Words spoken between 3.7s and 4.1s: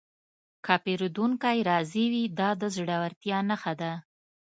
ده.